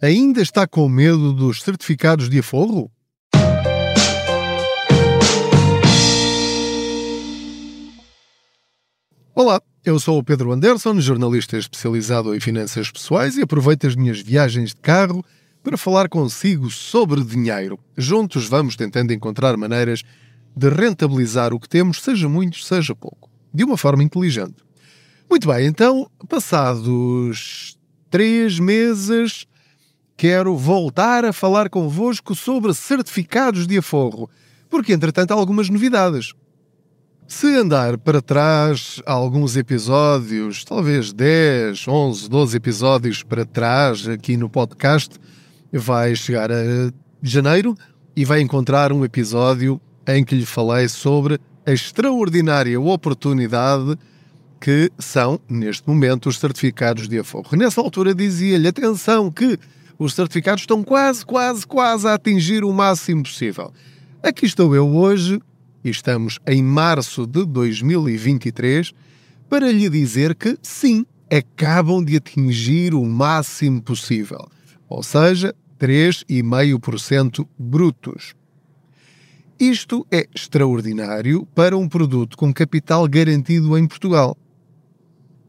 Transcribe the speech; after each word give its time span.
Ainda 0.00 0.42
está 0.42 0.66
com 0.66 0.86
medo 0.90 1.32
dos 1.32 1.62
certificados 1.62 2.28
de 2.28 2.38
aforro? 2.38 2.90
Olá, 9.34 9.62
eu 9.82 9.98
sou 9.98 10.18
o 10.18 10.22
Pedro 10.22 10.52
Anderson, 10.52 11.00
jornalista 11.00 11.56
especializado 11.56 12.34
em 12.34 12.40
finanças 12.40 12.90
pessoais 12.90 13.38
e 13.38 13.42
aproveito 13.42 13.86
as 13.86 13.96
minhas 13.96 14.20
viagens 14.20 14.74
de 14.74 14.76
carro 14.76 15.24
para 15.62 15.78
falar 15.78 16.10
consigo 16.10 16.70
sobre 16.70 17.24
dinheiro. 17.24 17.78
Juntos 17.96 18.46
vamos 18.46 18.76
tentando 18.76 19.14
encontrar 19.14 19.56
maneiras 19.56 20.02
de 20.54 20.68
rentabilizar 20.68 21.54
o 21.54 21.60
que 21.60 21.70
temos, 21.70 22.02
seja 22.02 22.28
muito, 22.28 22.58
seja 22.58 22.94
pouco, 22.94 23.30
de 23.52 23.64
uma 23.64 23.78
forma 23.78 24.02
inteligente. 24.02 24.56
Muito 25.28 25.48
bem, 25.48 25.66
então, 25.66 26.10
passados 26.28 27.78
três 28.10 28.58
meses, 28.58 29.46
quero 30.16 30.56
voltar 30.56 31.24
a 31.24 31.32
falar 31.32 31.68
convosco 31.68 32.34
sobre 32.34 32.72
certificados 32.72 33.66
de 33.66 33.78
aforro, 33.78 34.30
porque 34.70 34.92
entretanto 34.92 35.32
há 35.32 35.34
algumas 35.34 35.68
novidades. 35.68 36.32
Se 37.28 37.48
andar 37.56 37.98
para 37.98 38.22
trás 38.22 39.02
alguns 39.04 39.56
episódios, 39.56 40.64
talvez 40.64 41.12
10, 41.12 41.88
11, 41.88 42.28
12 42.30 42.56
episódios 42.56 43.22
para 43.22 43.44
trás 43.44 44.08
aqui 44.08 44.36
no 44.36 44.48
podcast, 44.48 45.16
vai 45.72 46.14
chegar 46.14 46.50
a 46.52 46.56
janeiro 47.20 47.76
e 48.14 48.24
vai 48.24 48.40
encontrar 48.40 48.92
um 48.92 49.04
episódio 49.04 49.80
em 50.06 50.24
que 50.24 50.36
lhe 50.36 50.46
falei 50.46 50.88
sobre 50.88 51.40
a 51.66 51.72
extraordinária 51.72 52.80
oportunidade 52.80 53.98
que 54.60 54.90
são, 54.98 55.40
neste 55.48 55.86
momento, 55.86 56.28
os 56.28 56.38
certificados 56.38 57.08
de 57.08 57.18
aforro. 57.18 57.56
Nessa 57.56 57.80
altura 57.80 58.14
dizia-lhe, 58.14 58.68
atenção, 58.68 59.30
que 59.30 59.58
os 59.98 60.14
certificados 60.14 60.62
estão 60.62 60.82
quase, 60.82 61.24
quase, 61.24 61.66
quase 61.66 62.06
a 62.06 62.14
atingir 62.14 62.64
o 62.64 62.72
máximo 62.72 63.22
possível. 63.22 63.72
Aqui 64.22 64.46
estou 64.46 64.74
eu 64.74 64.88
hoje, 64.88 65.40
e 65.84 65.90
estamos 65.90 66.38
em 66.46 66.62
março 66.62 67.26
de 67.26 67.44
2023, 67.44 68.92
para 69.48 69.70
lhe 69.70 69.88
dizer 69.88 70.34
que 70.34 70.58
sim, 70.60 71.06
acabam 71.30 72.04
de 72.04 72.16
atingir 72.16 72.94
o 72.94 73.04
máximo 73.04 73.82
possível, 73.82 74.46
ou 74.88 75.02
seja, 75.02 75.54
3,5% 75.78 77.46
brutos. 77.58 78.34
Isto 79.58 80.06
é 80.10 80.26
extraordinário 80.34 81.46
para 81.54 81.76
um 81.76 81.88
produto 81.88 82.36
com 82.36 82.52
capital 82.52 83.08
garantido 83.08 83.76
em 83.78 83.86
Portugal. 83.86 84.36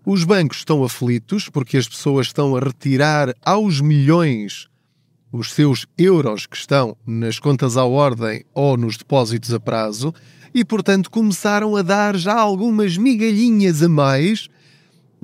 Os 0.09 0.23
bancos 0.23 0.59
estão 0.59 0.86
aflitos 0.86 1.50
porque 1.50 1.75
as 1.75 1.86
pessoas 1.86 2.27
estão 2.27 2.55
a 2.55 2.61
retirar 2.61 3.36
aos 3.44 3.81
milhões 3.81 4.69
os 5.33 5.52
seus 5.52 5.86
euros 5.97 6.45
que 6.45 6.55
estão 6.55 6.95
nas 7.05 7.39
contas 7.39 7.75
à 7.75 7.83
ordem 7.83 8.45
ou 8.53 8.77
nos 8.77 8.95
depósitos 8.95 9.53
a 9.53 9.59
prazo 9.59 10.14
e, 10.53 10.64
portanto, 10.64 11.11
começaram 11.11 11.75
a 11.75 11.81
dar 11.81 12.16
já 12.16 12.39
algumas 12.39 12.95
migalhinhas 12.95 13.83
a 13.83 13.89
mais 13.89 14.47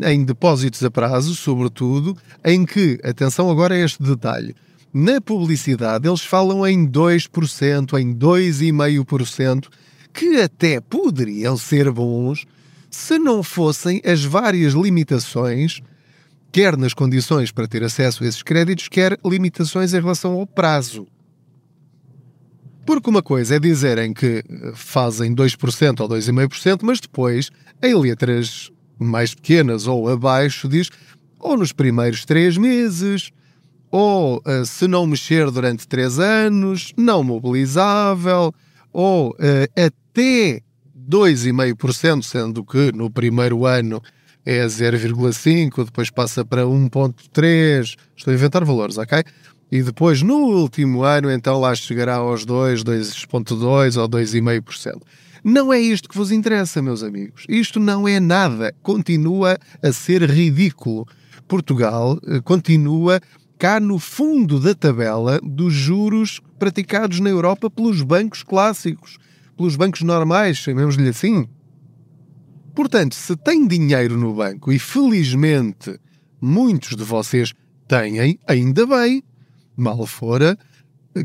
em 0.02 0.26
depósitos 0.26 0.84
a 0.84 0.92
prazo, 0.92 1.34
sobretudo, 1.34 2.18
em 2.44 2.66
que, 2.66 3.00
atenção 3.06 3.50
agora 3.50 3.76
a 3.76 3.80
este 3.80 4.04
detalhe, 4.04 4.54
na 4.94 5.22
publicidade 5.22 6.10
eles 6.10 6.26
falam 6.26 6.68
em 6.68 6.86
2%, 6.86 7.98
em 7.98 8.14
2,5%, 8.14 9.70
que 10.14 10.42
até 10.42 10.82
poderiam 10.82 11.56
ser 11.56 11.90
bons 11.90 12.46
se 12.96 13.18
não 13.18 13.42
fossem 13.42 14.00
as 14.06 14.24
várias 14.24 14.74
limitações, 14.74 15.82
quer 16.52 16.78
nas 16.78 16.94
condições 16.94 17.52
para 17.52 17.68
ter 17.68 17.84
acesso 17.84 18.24
a 18.24 18.28
esses 18.28 18.44
créditos, 18.44 18.88
quer 18.88 19.20
limitações 19.26 19.96
em 19.96 20.00
relação 20.00 20.34
ao 20.34 20.46
prazo. 20.46 21.08
Porque 22.86 23.10
uma 23.10 23.24
coisa 23.24 23.56
é 23.56 23.60
dizerem 23.60 24.14
que 24.14 24.44
fazem 24.76 25.34
2% 25.34 26.02
ou 26.02 26.10
2,5%, 26.10 26.82
mas 26.84 27.00
depois, 27.00 27.50
em 27.82 27.96
letras 27.96 28.70
mais 29.00 29.34
pequenas 29.34 29.88
ou 29.88 30.08
abaixo, 30.08 30.70
diz 30.70 30.90
ou 31.40 31.58
nos 31.58 31.74
primeiros 31.74 32.24
três 32.26 32.58
meses, 32.58 33.32
ou 33.90 34.38
uh, 34.38 34.66
se 34.66 34.88
não 34.88 35.08
mexer 35.08 35.50
durante 35.50 35.88
três 35.88 36.20
anos, 36.20 36.94
não 36.96 37.24
mobilizável, 37.24 38.54
ou 38.94 39.32
uh, 39.32 39.36
até 39.76 40.62
2,5%, 41.10 42.24
sendo 42.24 42.64
que 42.64 42.92
no 42.92 43.10
primeiro 43.10 43.66
ano 43.66 44.02
é 44.46 44.66
0,5%, 44.66 45.86
depois 45.86 46.10
passa 46.10 46.44
para 46.44 46.64
1,3%, 46.64 47.96
estou 48.16 48.32
a 48.32 48.36
inventar 48.36 48.64
valores, 48.66 48.98
ok? 48.98 49.24
E 49.72 49.82
depois, 49.82 50.22
no 50.22 50.36
último 50.36 51.04
ano, 51.04 51.32
então 51.32 51.60
lá 51.60 51.74
chegará 51.74 52.16
aos 52.16 52.46
2, 52.46 52.84
2,2% 52.84 53.98
ou 53.98 54.08
2,5%. 54.08 55.02
Não 55.44 55.74
é 55.74 55.80
isto 55.80 56.08
que 56.08 56.16
vos 56.16 56.32
interessa, 56.32 56.82
meus 56.82 57.04
amigos. 57.04 57.46
Isto 57.50 57.80
não 57.80 58.08
é 58.08 58.20
nada. 58.20 58.74
Continua 58.82 59.58
a 59.82 59.92
ser 59.92 60.30
ridículo. 60.30 61.06
Portugal 61.48 62.18
eh, 62.26 62.40
continua 62.42 63.20
cá 63.58 63.80
no 63.80 64.00
fundo 64.00 64.60
da 64.60 64.74
tabela 64.74 65.40
dos 65.44 65.74
juros 65.74 66.40
praticados 66.58 67.20
na 67.20 67.30
Europa 67.30 67.70
pelos 67.70 68.02
bancos 68.02 68.44
clássicos 68.44 69.18
pelos 69.56 69.76
bancos 69.76 70.02
normais, 70.02 70.58
chamemos-lhe 70.58 71.10
assim. 71.10 71.48
Portanto, 72.76 73.16
se 73.16 73.36
tem 73.36 73.68
dinheiro 73.68 74.18
no 74.18 74.34
banco, 74.34 74.72
e 74.72 74.80
felizmente 74.80 76.00
muitos 76.42 76.96
de 76.96 77.04
vocês 77.04 77.54
têm, 77.88 78.40
ainda 78.48 78.88
bem, 78.88 79.24
mal 79.78 80.06
fora 80.06 80.58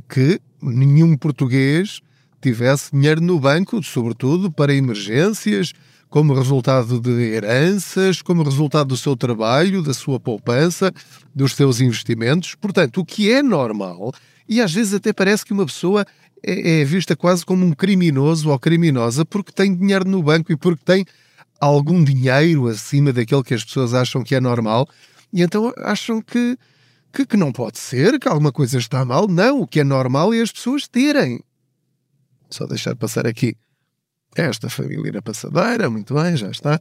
que 0.08 0.40
nenhum 0.60 1.16
português 1.16 2.00
tivesse 2.40 2.92
dinheiro 2.92 3.20
no 3.20 3.40
banco, 3.40 3.82
sobretudo 3.82 4.50
para 4.50 4.74
emergências, 4.74 5.72
como 6.08 6.34
resultado 6.34 7.00
de 7.00 7.10
heranças, 7.10 8.22
como 8.22 8.42
resultado 8.42 8.88
do 8.88 8.96
seu 8.96 9.16
trabalho, 9.16 9.82
da 9.82 9.92
sua 9.92 10.18
poupança, 10.18 10.92
dos 11.34 11.52
seus 11.52 11.80
investimentos. 11.80 12.54
Portanto, 12.54 13.00
o 13.00 13.04
que 13.04 13.30
é 13.30 13.42
normal, 13.42 14.12
e 14.48 14.60
às 14.60 14.72
vezes 14.72 14.94
até 14.94 15.12
parece 15.12 15.44
que 15.44 15.52
uma 15.52 15.66
pessoa 15.66 16.06
é, 16.44 16.80
é 16.80 16.84
vista 16.84 17.16
quase 17.16 17.44
como 17.44 17.64
um 17.64 17.72
criminoso 17.72 18.50
ou 18.50 18.58
criminosa 18.58 19.24
porque 19.24 19.52
tem 19.52 19.74
dinheiro 19.74 20.08
no 20.08 20.22
banco 20.22 20.52
e 20.52 20.56
porque 20.56 20.84
tem 20.84 21.04
algum 21.60 22.02
dinheiro 22.02 22.68
acima 22.68 23.12
daquele 23.12 23.42
que 23.42 23.54
as 23.54 23.64
pessoas 23.64 23.94
acham 23.94 24.22
que 24.22 24.34
é 24.34 24.40
normal 24.40 24.88
e 25.32 25.42
então 25.42 25.72
acham 25.78 26.22
que, 26.22 26.56
que, 27.12 27.26
que, 27.26 27.36
não 27.36 27.52
pode 27.52 27.78
ser, 27.78 28.18
que 28.18 28.28
alguma 28.28 28.52
coisa 28.52 28.78
está 28.78 29.04
mal. 29.04 29.28
Não, 29.28 29.60
o 29.60 29.66
que 29.66 29.80
é 29.80 29.84
normal 29.84 30.32
é 30.32 30.40
as 30.40 30.52
pessoas 30.52 30.88
terem. 30.88 31.40
Só 32.48 32.66
deixar 32.66 32.96
passar 32.96 33.26
aqui 33.26 33.54
esta 34.34 34.70
família 34.70 35.12
na 35.12 35.22
passadeira, 35.22 35.90
muito 35.90 36.14
bem, 36.14 36.36
já 36.36 36.50
está. 36.50 36.80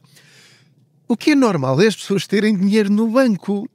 O 1.07 1.17
que 1.17 1.31
é 1.31 1.35
normal 1.35 1.81
é 1.81 1.88
as 1.88 1.96
pessoas 1.96 2.28
terem 2.28 2.56
dinheiro 2.56 2.90
no 2.90 3.09
banco. 3.09 3.69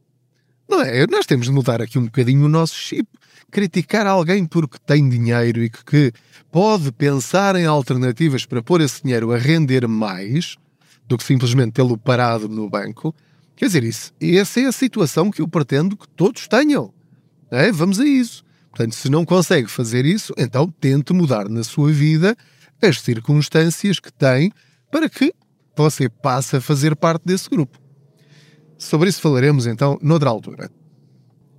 Não 0.69 0.81
é? 0.81 1.06
Nós 1.06 1.26
temos 1.26 1.47
de 1.47 1.53
mudar 1.53 1.82
aqui 1.82 1.98
um 1.98 2.04
bocadinho 2.04 2.44
o 2.47 2.48
nosso 2.48 2.75
chip 2.75 3.09
criticar 3.53 4.07
alguém 4.07 4.47
porque 4.47 4.79
tem 4.85 5.09
dinheiro 5.09 5.63
e 5.63 5.69
que 5.71 6.11
pode 6.51 6.91
pensar 6.91 7.55
em 7.55 7.67
alternativas 7.67 8.47
para 8.47 8.63
pôr 8.63 8.81
esse 8.81 9.03
dinheiro 9.03 9.31
a 9.31 9.37
render 9.37 9.87
mais 9.87 10.57
do 11.07 11.19
que 11.19 11.23
simplesmente 11.23 11.73
tê-lo 11.73 11.99
parado 11.99 12.49
no 12.49 12.69
banco, 12.69 13.15
quer 13.55 13.67
dizer, 13.67 13.85
isso, 13.85 14.13
essa 14.21 14.61
é 14.61 14.65
a 14.65 14.73
situação 14.73 15.31
que 15.31 15.43
eu 15.43 15.47
pretendo 15.47 15.97
que 15.97 16.09
todos 16.09 16.49
tenham. 16.49 16.93
É? 17.51 17.71
Vamos 17.71 18.01
a 18.01 18.07
isso. 18.07 18.43
Portanto, 18.71 18.95
se 18.95 19.11
não 19.11 19.23
consegue 19.23 19.69
fazer 19.69 20.07
isso, 20.07 20.33
então 20.39 20.67
tente 20.67 21.13
mudar 21.13 21.47
na 21.51 21.63
sua 21.63 21.93
vida 21.93 22.34
as 22.81 23.03
circunstâncias 23.03 24.01
que 24.01 24.11
tem 24.11 24.51
para 24.91 25.11
que 25.11 25.34
você 25.77 26.09
passe 26.09 26.57
a 26.57 26.61
fazer 26.61 26.97
parte 26.97 27.25
desse 27.27 27.51
grupo. 27.51 27.79
Sobre 28.79 29.11
isso 29.11 29.21
falaremos 29.21 29.67
então 29.67 29.99
noutra 30.01 30.31
altura. 30.31 30.71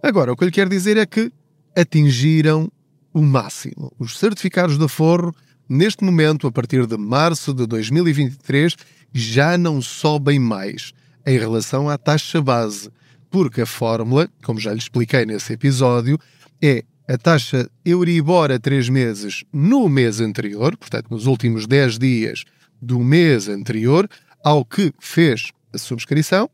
Agora, 0.01 0.33
o 0.33 0.35
que 0.35 0.43
eu 0.43 0.47
lhe 0.47 0.51
quero 0.51 0.69
dizer 0.71 0.97
é 0.97 1.05
que 1.05 1.31
atingiram 1.75 2.71
o 3.13 3.21
máximo. 3.21 3.91
Os 3.99 4.17
certificados 4.17 4.77
de 4.77 4.85
aforro, 4.85 5.33
neste 5.69 6.03
momento, 6.03 6.47
a 6.47 6.51
partir 6.51 6.85
de 6.85 6.97
março 6.97 7.53
de 7.53 7.65
2023, 7.65 8.75
já 9.13 9.57
não 9.57 9.81
sobem 9.81 10.39
mais 10.39 10.91
em 11.25 11.37
relação 11.37 11.89
à 11.89 11.97
taxa 11.97 12.41
base, 12.41 12.89
porque 13.29 13.61
a 13.61 13.65
fórmula, 13.65 14.29
como 14.43 14.59
já 14.59 14.71
lhe 14.71 14.79
expliquei 14.79 15.25
nesse 15.25 15.53
episódio, 15.53 16.19
é 16.61 16.83
a 17.07 17.17
taxa 17.17 17.69
Euribor 17.83 18.51
a 18.51 18.59
3 18.59 18.89
meses 18.89 19.43
no 19.51 19.89
mês 19.89 20.19
anterior, 20.19 20.75
portanto, 20.77 21.07
nos 21.11 21.25
últimos 21.25 21.67
10 21.67 21.99
dias 21.99 22.43
do 22.81 22.99
mês 22.99 23.47
anterior, 23.47 24.09
ao 24.43 24.65
que 24.65 24.93
fez 24.99 25.51
a 25.73 25.77
subscrição, 25.77 26.49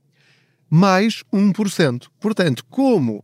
mais 0.70 1.24
1%. 1.34 2.08
Portanto, 2.20 2.64
como 2.70 3.24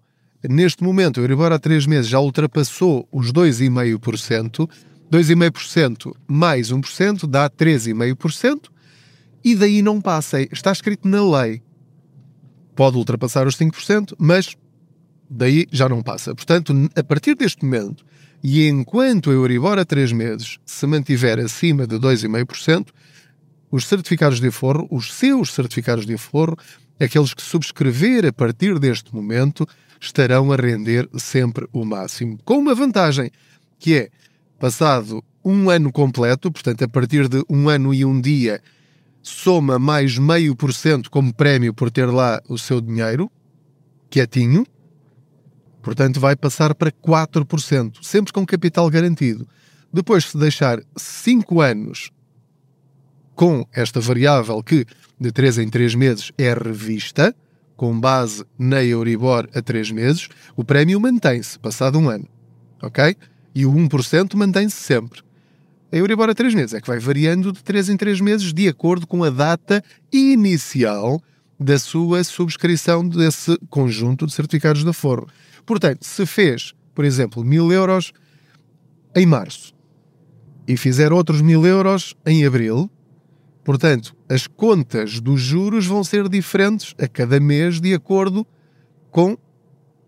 Neste 0.49 0.83
momento, 0.83 1.17
o 1.17 1.23
Euribor 1.23 1.51
há 1.51 1.59
3 1.59 1.85
meses 1.85 2.07
já 2.07 2.19
ultrapassou 2.19 3.07
os 3.11 3.31
2,5%. 3.31 4.69
2,5% 5.11 6.13
mais 6.27 6.71
1% 6.71 7.27
dá 7.27 7.49
3,5%. 7.49 8.69
E 9.43 9.55
daí 9.55 9.81
não 9.81 10.01
passa. 10.01 10.41
Está 10.51 10.71
escrito 10.71 11.07
na 11.07 11.23
lei. 11.41 11.61
Pode 12.75 12.97
ultrapassar 12.97 13.47
os 13.47 13.55
5%, 13.55 14.15
mas 14.17 14.55
Daí 15.29 15.67
já 15.71 15.89
não 15.89 16.01
passa. 16.01 16.35
Portanto, 16.35 16.73
a 16.95 17.03
partir 17.03 17.35
deste 17.35 17.65
momento, 17.65 18.05
e 18.43 18.67
enquanto 18.67 19.29
a 19.29 19.33
Euribor 19.33 19.79
a 19.79 19.85
3 19.85 20.11
meses 20.11 20.59
se 20.65 20.85
mantiver 20.85 21.39
acima 21.39 21.87
de 21.87 21.95
2,5%, 21.95 22.89
os 23.71 23.87
certificados 23.87 24.39
de 24.39 24.47
aforro, 24.47 24.87
os 24.91 25.13
seus 25.13 25.51
certificados 25.51 26.05
de 26.05 26.13
aforro, 26.13 26.55
aqueles 26.99 27.33
que 27.33 27.41
subscrever 27.41 28.25
a 28.25 28.33
partir 28.33 28.79
deste 28.79 29.13
momento, 29.13 29.67
estarão 29.99 30.51
a 30.51 30.55
render 30.55 31.09
sempre 31.15 31.67
o 31.73 31.83
máximo. 31.85 32.37
Com 32.43 32.57
uma 32.57 32.75
vantagem, 32.75 33.31
que 33.79 33.95
é, 33.95 34.09
passado 34.59 35.23
um 35.43 35.69
ano 35.69 35.91
completo, 35.91 36.51
portanto, 36.51 36.83
a 36.83 36.87
partir 36.87 37.27
de 37.27 37.43
um 37.49 37.69
ano 37.69 37.93
e 37.93 38.03
um 38.03 38.19
dia, 38.19 38.61
soma 39.21 39.77
mais 39.77 40.17
meio 40.17 40.55
por 40.55 40.73
cento 40.73 41.09
como 41.09 41.33
prémio 41.33 41.73
por 41.73 41.91
ter 41.91 42.05
lá 42.05 42.41
o 42.47 42.57
seu 42.57 42.81
dinheiro, 42.81 43.31
quietinho, 44.09 44.65
portanto, 45.81 46.19
vai 46.19 46.35
passar 46.35 46.73
para 46.73 46.91
4%, 46.91 47.97
sempre 48.01 48.33
com 48.33 48.45
capital 48.45 48.89
garantido. 48.89 49.47
Depois, 49.93 50.25
se 50.25 50.37
deixar 50.37 50.81
5 50.95 51.61
anos 51.61 52.11
com 53.35 53.67
esta 53.71 53.99
variável 53.99 54.63
que 54.63 54.85
de 55.19 55.31
3 55.31 55.59
em 55.59 55.69
3 55.69 55.95
meses 55.95 56.31
é 56.37 56.53
revista, 56.53 57.35
com 57.75 57.99
base 57.99 58.45
na 58.57 58.83
Euribor 58.83 59.49
a 59.53 59.61
3 59.61 59.91
meses, 59.91 60.29
o 60.55 60.63
prémio 60.63 60.99
mantém-se 60.99 61.59
passado 61.59 61.99
um 61.99 62.09
ano. 62.09 62.27
Ok? 62.81 63.15
E 63.53 63.65
o 63.65 63.71
1% 63.71 64.35
mantém-se 64.35 64.77
sempre. 64.77 65.21
A 65.91 65.97
Euribor 65.97 66.29
a 66.29 66.33
3 66.33 66.53
meses 66.53 66.73
é 66.73 66.81
que 66.81 66.87
vai 66.87 66.99
variando 66.99 67.51
de 67.51 67.63
3 67.63 67.89
em 67.89 67.97
3 67.97 68.21
meses 68.21 68.53
de 68.53 68.67
acordo 68.67 69.07
com 69.07 69.23
a 69.23 69.29
data 69.29 69.83
inicial 70.11 71.21
da 71.59 71.79
sua 71.79 72.23
subscrição 72.23 73.07
desse 73.07 73.57
conjunto 73.69 74.25
de 74.25 74.33
certificados 74.33 74.83
de 74.83 74.89
aforro. 74.89 75.27
Portanto, 75.65 76.03
se 76.03 76.25
fez, 76.25 76.73
por 76.93 77.05
exemplo, 77.05 77.43
mil 77.43 77.71
euros 77.71 78.11
em 79.15 79.25
março 79.25 79.73
e 80.67 80.75
fizer 80.75 81.13
outros 81.13 81.41
mil 81.41 81.65
euros 81.65 82.15
em 82.25 82.45
abril, 82.45 82.89
Portanto, 83.65 84.15
as 84.29 84.45
contas 84.45 85.19
dos 85.19 85.41
juros 85.41 85.87
vão 85.87 86.03
ser 86.03 86.29
diferentes 86.29 86.93
a 86.99 87.07
cada 87.07 87.39
mês 87.39 87.81
de 87.81 87.95
acordo 87.95 88.45
com 89.09 89.35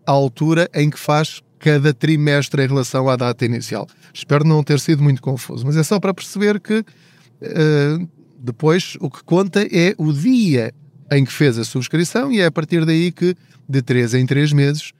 a 0.06 0.12
altura 0.12 0.70
em 0.72 0.88
que 0.88 0.98
faz 0.98 1.42
cada 1.58 1.92
trimestre 1.92 2.62
em 2.62 2.68
relação 2.68 3.08
à 3.08 3.16
data 3.16 3.44
inicial. 3.44 3.88
Espero 4.14 4.46
não 4.46 4.62
ter 4.62 4.78
sido 4.78 5.02
muito 5.02 5.20
confuso, 5.20 5.66
mas 5.66 5.76
é 5.76 5.82
só 5.82 5.98
para 5.98 6.14
perceber 6.14 6.60
que 6.60 6.78
uh, 6.78 8.08
depois 8.38 8.96
o 9.00 9.10
que 9.10 9.24
conta 9.24 9.66
é 9.74 9.92
o 9.98 10.12
dia 10.12 10.72
em 11.10 11.24
que 11.24 11.32
fez 11.32 11.58
a 11.58 11.64
subscrição 11.64 12.30
e 12.30 12.38
é 12.38 12.46
a 12.46 12.52
partir 12.52 12.84
daí 12.86 13.10
que 13.10 13.34
de 13.68 13.82
3 13.82 14.14
em 14.14 14.24
3 14.24 14.52
meses 14.52 14.92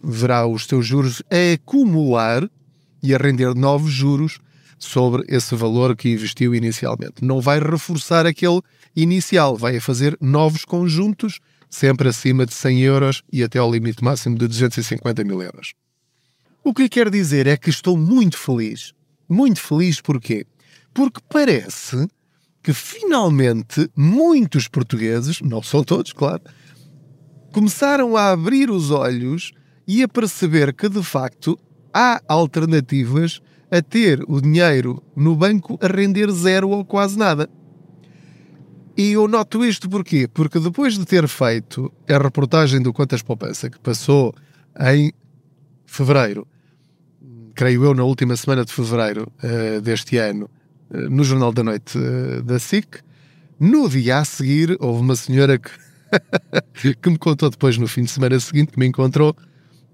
verá 0.00 0.46
os 0.46 0.66
seus 0.66 0.86
juros 0.86 1.20
a 1.28 1.54
acumular 1.54 2.48
e 3.02 3.12
a 3.12 3.18
render 3.18 3.56
novos 3.56 3.90
juros 3.90 4.38
sobre 4.84 5.24
esse 5.28 5.54
valor 5.54 5.96
que 5.96 6.10
investiu 6.10 6.54
inicialmente. 6.54 7.22
Não 7.24 7.40
vai 7.40 7.60
reforçar 7.60 8.26
aquele 8.26 8.60
inicial, 8.94 9.56
vai 9.56 9.78
fazer 9.80 10.16
novos 10.20 10.64
conjuntos, 10.64 11.38
sempre 11.70 12.08
acima 12.08 12.44
de 12.44 12.52
100 12.52 12.80
euros 12.80 13.22
e 13.32 13.42
até 13.42 13.58
ao 13.58 13.70
limite 13.70 14.02
máximo 14.02 14.36
de 14.36 14.46
250 14.46 15.24
mil 15.24 15.40
euros. 15.40 15.72
O 16.64 16.74
que 16.74 16.82
lhe 16.82 16.88
quero 16.88 17.10
dizer 17.10 17.46
é 17.46 17.56
que 17.56 17.70
estou 17.70 17.96
muito 17.96 18.36
feliz. 18.36 18.92
Muito 19.28 19.60
feliz 19.60 20.00
porquê? 20.00 20.44
Porque 20.92 21.20
parece 21.28 22.06
que 22.62 22.72
finalmente 22.72 23.88
muitos 23.96 24.68
portugueses, 24.68 25.40
não 25.40 25.62
são 25.62 25.82
todos, 25.82 26.12
claro, 26.12 26.42
começaram 27.52 28.16
a 28.16 28.30
abrir 28.30 28.70
os 28.70 28.90
olhos 28.90 29.52
e 29.86 30.02
a 30.02 30.08
perceber 30.08 30.72
que 30.74 30.88
de 30.88 31.02
facto 31.02 31.58
há 31.92 32.20
alternativas 32.28 33.40
a 33.72 33.80
ter 33.80 34.22
o 34.28 34.38
dinheiro 34.38 35.02
no 35.16 35.34
banco 35.34 35.78
a 35.80 35.86
render 35.86 36.30
zero 36.30 36.68
ou 36.68 36.84
quase 36.84 37.18
nada. 37.18 37.48
E 38.94 39.12
eu 39.12 39.26
noto 39.26 39.64
isto 39.64 39.88
porquê? 39.88 40.28
Porque 40.28 40.60
depois 40.60 40.98
de 40.98 41.06
ter 41.06 41.26
feito 41.26 41.90
a 42.06 42.18
reportagem 42.18 42.82
do 42.82 42.92
Contas 42.92 43.22
Poupança, 43.22 43.70
que 43.70 43.80
passou 43.80 44.34
em 44.78 45.10
fevereiro, 45.86 46.46
creio 47.54 47.82
eu, 47.86 47.94
na 47.94 48.04
última 48.04 48.36
semana 48.36 48.62
de 48.62 48.72
fevereiro 48.74 49.32
uh, 49.42 49.80
deste 49.80 50.18
ano, 50.18 50.50
uh, 50.90 51.08
no 51.08 51.24
Jornal 51.24 51.50
da 51.50 51.64
Noite 51.64 51.96
uh, 51.96 52.42
da 52.42 52.58
SIC, 52.58 52.98
no 53.58 53.88
dia 53.88 54.18
a 54.18 54.24
seguir 54.26 54.76
houve 54.80 55.00
uma 55.00 55.16
senhora 55.16 55.58
que, 55.58 55.70
que 57.00 57.08
me 57.08 57.16
contou 57.16 57.48
depois 57.48 57.78
no 57.78 57.88
fim 57.88 58.02
de 58.02 58.10
semana 58.10 58.38
seguinte, 58.38 58.72
que 58.72 58.78
me 58.78 58.86
encontrou 58.86 59.34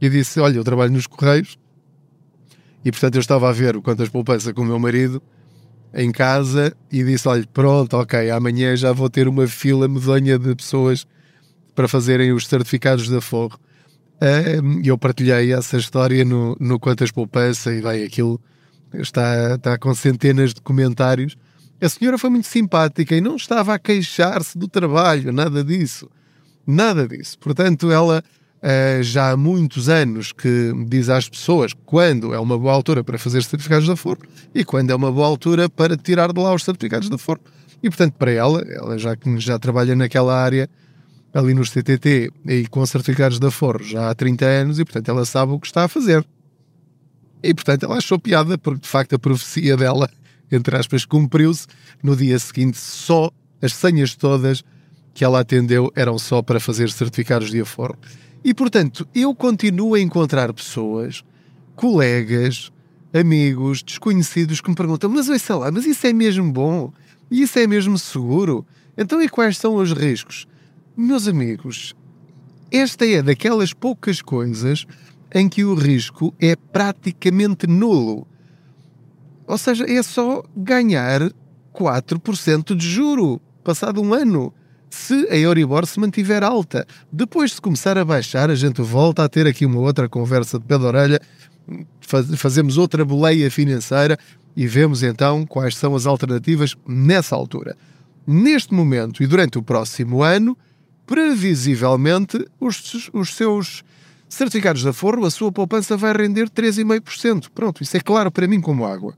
e 0.00 0.08
disse: 0.08 0.40
Olha, 0.40 0.56
eu 0.56 0.64
trabalho 0.64 0.90
nos 0.90 1.06
Correios 1.06 1.56
e 2.84 2.90
portanto 2.90 3.16
eu 3.16 3.20
estava 3.20 3.48
a 3.48 3.52
ver 3.52 3.76
o 3.76 3.82
Quantas 3.82 4.08
Poupança 4.08 4.52
com 4.52 4.62
o 4.62 4.64
meu 4.64 4.78
marido 4.78 5.22
em 5.92 6.10
casa 6.12 6.74
e 6.90 7.02
disse: 7.02 7.28
Olha, 7.28 7.46
pronto, 7.52 7.96
ok, 7.96 8.30
amanhã 8.30 8.76
já 8.76 8.92
vou 8.92 9.08
ter 9.08 9.28
uma 9.28 9.46
fila 9.46 9.88
medonha 9.88 10.38
de 10.38 10.54
pessoas 10.54 11.06
para 11.74 11.88
fazerem 11.88 12.32
os 12.32 12.46
certificados 12.46 13.08
de 13.08 13.16
aforro. 13.16 13.58
E 14.82 14.88
eu 14.88 14.98
partilhei 14.98 15.52
essa 15.52 15.76
história 15.76 16.24
no, 16.24 16.56
no 16.58 16.78
Quantas 16.78 17.10
Poupança 17.10 17.72
e 17.72 17.80
bem, 17.80 18.04
aquilo 18.04 18.40
está, 18.94 19.54
está 19.54 19.78
com 19.78 19.94
centenas 19.94 20.52
de 20.52 20.60
comentários. 20.60 21.36
A 21.80 21.88
senhora 21.88 22.18
foi 22.18 22.30
muito 22.30 22.48
simpática 22.48 23.14
e 23.14 23.20
não 23.20 23.36
estava 23.36 23.74
a 23.74 23.78
queixar-se 23.78 24.58
do 24.58 24.66
trabalho, 24.66 25.32
nada 25.32 25.62
disso. 25.62 26.10
Nada 26.66 27.06
disso. 27.06 27.38
Portanto, 27.38 27.90
ela 27.92 28.22
uh, 28.58 29.02
já 29.02 29.30
há 29.30 29.36
muitos 29.36 29.88
anos 29.88 30.32
que 30.32 30.72
diz 30.86 31.08
às 31.08 31.28
pessoas 31.28 31.72
quando 31.84 32.34
é 32.34 32.38
uma 32.38 32.58
boa 32.58 32.72
altura 32.72 33.02
para 33.02 33.18
fazer 33.18 33.42
certificados 33.42 33.86
de 33.86 33.92
aforro 33.92 34.20
e 34.54 34.64
quando 34.64 34.90
é 34.90 34.94
uma 34.94 35.10
boa 35.10 35.26
altura 35.26 35.68
para 35.68 35.96
tirar 35.96 36.32
de 36.32 36.40
lá 36.40 36.54
os 36.54 36.64
certificados 36.64 37.08
de 37.08 37.14
aforro. 37.14 37.40
E, 37.82 37.88
portanto, 37.88 38.14
para 38.14 38.32
ela, 38.32 38.60
ela 38.68 38.98
já 38.98 39.16
já 39.36 39.58
trabalha 39.58 39.94
naquela 39.94 40.34
área, 40.34 40.68
ali 41.32 41.54
nos 41.54 41.70
CTT 41.70 42.30
e 42.46 42.66
com 42.68 42.84
certificados 42.84 43.38
de 43.38 43.46
aforro 43.46 43.84
já 43.84 44.10
há 44.10 44.14
30 44.14 44.44
anos 44.44 44.78
e, 44.78 44.84
portanto, 44.84 45.08
ela 45.08 45.24
sabe 45.24 45.52
o 45.52 45.60
que 45.60 45.66
está 45.66 45.84
a 45.84 45.88
fazer. 45.88 46.26
E, 47.42 47.54
portanto, 47.54 47.84
ela 47.84 47.96
achou 47.96 48.18
piada 48.18 48.58
porque, 48.58 48.80
de 48.80 48.88
facto, 48.88 49.14
a 49.14 49.18
profecia 49.18 49.76
dela, 49.76 50.10
entre 50.50 50.76
aspas, 50.76 51.04
cumpriu-se. 51.04 51.66
No 52.02 52.16
dia 52.16 52.38
seguinte, 52.38 52.78
só 52.78 53.30
as 53.62 53.74
senhas 53.74 54.14
todas 54.16 54.64
que 55.14 55.24
ela 55.24 55.40
atendeu 55.40 55.92
eram 55.94 56.18
só 56.18 56.42
para 56.42 56.60
fazer 56.60 56.90
certificados 56.90 57.50
de 57.50 57.60
aforro. 57.60 57.98
E 58.44 58.54
portanto, 58.54 59.06
eu 59.14 59.34
continuo 59.34 59.94
a 59.94 60.00
encontrar 60.00 60.52
pessoas, 60.52 61.24
colegas, 61.74 62.72
amigos, 63.12 63.82
desconhecidos 63.82 64.60
que 64.60 64.70
me 64.70 64.76
perguntam: 64.76 65.10
mas 65.10 65.26
sei 65.40 65.56
lá, 65.56 65.70
mas 65.70 65.86
isso 65.86 66.06
é 66.06 66.12
mesmo 66.12 66.52
bom? 66.52 66.92
Isso 67.30 67.58
é 67.58 67.66
mesmo 67.66 67.98
seguro? 67.98 68.66
Então, 68.96 69.22
e 69.22 69.28
quais 69.28 69.58
são 69.58 69.76
os 69.76 69.92
riscos? 69.92 70.46
Meus 70.96 71.28
amigos, 71.28 71.94
esta 72.70 73.06
é 73.06 73.22
daquelas 73.22 73.72
poucas 73.72 74.20
coisas 74.20 74.86
em 75.34 75.48
que 75.48 75.64
o 75.64 75.74
risco 75.74 76.34
é 76.40 76.56
praticamente 76.56 77.66
nulo. 77.66 78.26
Ou 79.46 79.56
seja, 79.56 79.84
é 79.88 80.02
só 80.02 80.42
ganhar 80.56 81.32
4% 81.72 82.74
de 82.74 82.88
juro 82.88 83.40
passado 83.62 84.00
um 84.00 84.12
ano 84.12 84.52
se 84.90 85.28
a 85.30 85.36
Euribor 85.36 85.86
se 85.86 86.00
mantiver 86.00 86.42
alta. 86.42 86.86
Depois 87.12 87.52
de 87.52 87.60
começar 87.60 87.98
a 87.98 88.04
baixar, 88.04 88.50
a 88.50 88.54
gente 88.54 88.80
volta 88.82 89.24
a 89.24 89.28
ter 89.28 89.46
aqui 89.46 89.66
uma 89.66 89.80
outra 89.80 90.08
conversa 90.08 90.58
de 90.58 90.64
pé 90.64 90.78
de 90.78 90.84
orelha, 90.84 91.20
fazemos 92.36 92.78
outra 92.78 93.04
boleia 93.04 93.50
financeira 93.50 94.18
e 94.56 94.66
vemos 94.66 95.02
então 95.02 95.44
quais 95.46 95.76
são 95.76 95.94
as 95.94 96.06
alternativas 96.06 96.74
nessa 96.86 97.36
altura. 97.36 97.76
Neste 98.26 98.74
momento 98.74 99.22
e 99.22 99.26
durante 99.26 99.58
o 99.58 99.62
próximo 99.62 100.22
ano, 100.22 100.56
previsivelmente, 101.06 102.46
os, 102.60 103.10
os 103.12 103.34
seus 103.34 103.82
certificados 104.28 104.82
de 104.82 104.88
aforro, 104.88 105.24
a 105.24 105.30
sua 105.30 105.50
poupança 105.50 105.96
vai 105.96 106.12
render 106.12 106.50
3,5%. 106.50 107.48
Pronto, 107.54 107.82
isso 107.82 107.96
é 107.96 108.00
claro 108.00 108.30
para 108.30 108.46
mim 108.46 108.60
como 108.60 108.84
água. 108.84 109.16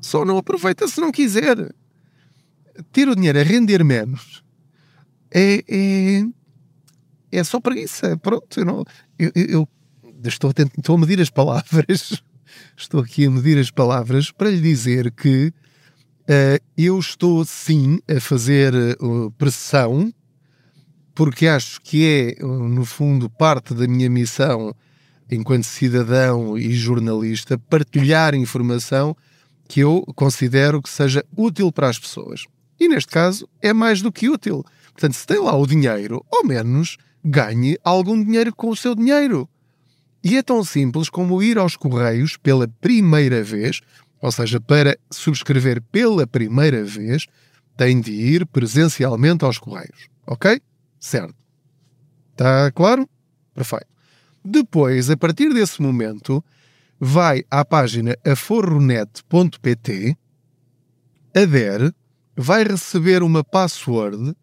Só 0.00 0.24
não 0.24 0.38
aproveita 0.38 0.86
se 0.88 1.00
não 1.00 1.10
quiser. 1.10 1.74
Ter 2.92 3.08
o 3.08 3.14
dinheiro 3.14 3.40
a 3.40 3.42
render 3.42 3.84
menos 3.84 4.42
é, 5.30 5.64
é, 5.68 6.24
é 7.32 7.44
só 7.44 7.60
preguiça. 7.60 8.16
Pronto, 8.18 8.58
eu, 8.58 8.64
não, 8.64 8.84
eu, 9.18 9.30
eu 9.34 9.68
estou, 10.24 10.50
a 10.50 10.52
tentar, 10.52 10.74
estou 10.78 10.96
a 10.96 10.98
medir 10.98 11.20
as 11.20 11.30
palavras, 11.30 12.22
estou 12.76 13.00
aqui 13.00 13.26
a 13.26 13.30
medir 13.30 13.58
as 13.58 13.70
palavras 13.70 14.30
para 14.30 14.50
lhe 14.50 14.60
dizer 14.60 15.10
que 15.12 15.52
uh, 16.22 16.62
eu 16.76 16.98
estou 16.98 17.44
sim 17.44 18.00
a 18.08 18.20
fazer 18.20 18.74
uh, 19.00 19.30
pressão, 19.32 20.12
porque 21.14 21.46
acho 21.46 21.80
que 21.80 22.36
é, 22.38 22.44
no 22.44 22.84
fundo, 22.84 23.28
parte 23.28 23.74
da 23.74 23.88
minha 23.88 24.08
missão 24.08 24.74
enquanto 25.30 25.64
cidadão 25.64 26.56
e 26.56 26.72
jornalista, 26.72 27.58
partilhar 27.58 28.34
informação 28.34 29.16
que 29.68 29.80
eu 29.80 30.02
considero 30.14 30.80
que 30.80 30.88
seja 30.88 31.24
útil 31.36 31.70
para 31.70 31.88
as 31.88 31.98
pessoas. 31.98 32.46
E 32.80 32.88
neste 32.88 33.10
caso 33.10 33.48
é 33.60 33.72
mais 33.72 34.00
do 34.00 34.10
que 34.10 34.30
útil. 34.30 34.64
Portanto, 34.98 35.14
se 35.14 35.24
tem 35.28 35.38
lá 35.38 35.56
o 35.56 35.64
dinheiro, 35.64 36.26
ao 36.28 36.44
menos 36.44 36.96
ganhe 37.24 37.78
algum 37.84 38.20
dinheiro 38.20 38.52
com 38.52 38.68
o 38.68 38.76
seu 38.76 38.96
dinheiro. 38.96 39.48
E 40.24 40.36
é 40.36 40.42
tão 40.42 40.64
simples 40.64 41.08
como 41.08 41.40
ir 41.40 41.56
aos 41.56 41.76
Correios 41.76 42.36
pela 42.36 42.66
primeira 42.66 43.44
vez, 43.44 43.80
ou 44.20 44.32
seja, 44.32 44.60
para 44.60 44.98
subscrever 45.08 45.80
pela 45.92 46.26
primeira 46.26 46.82
vez, 46.82 47.26
tem 47.76 48.00
de 48.00 48.10
ir 48.10 48.44
presencialmente 48.46 49.44
aos 49.44 49.56
Correios. 49.56 50.08
Ok? 50.26 50.60
Certo. 50.98 51.36
Está 52.32 52.72
claro? 52.72 53.08
Perfeito. 53.54 53.86
Depois, 54.44 55.08
a 55.10 55.16
partir 55.16 55.54
desse 55.54 55.80
momento, 55.80 56.44
vai 56.98 57.44
à 57.48 57.64
página 57.64 58.16
aforronet.pt, 58.26 60.16
adere, 61.36 61.92
vai 62.36 62.64
receber 62.64 63.22
uma 63.22 63.44
password, 63.44 64.34